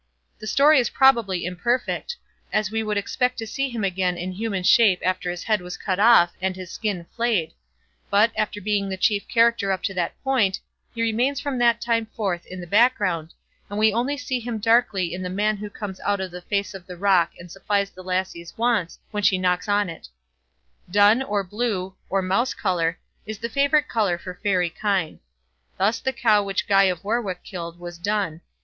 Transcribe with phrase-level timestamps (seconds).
[0.39, 2.15] The story is probably imperfect,
[2.51, 5.77] as we should expect to see him again in human shape after his head was
[5.77, 7.53] cut off, and his skin flayed;
[8.09, 10.59] but, after being the chief character up to that point,
[10.95, 13.35] he remains from that time forth in the background,
[13.69, 16.73] and we only see him darkly in the man who comes out of the face
[16.73, 20.07] of the rock and supplies the lassie's wants when she knocks on it.
[20.89, 22.97] Dun, or blue, or mouse colour,
[23.27, 25.19] is the favourite colour for fairy kine.
[25.77, 28.41] Thus the cow which Guy of Warwick killed was dun.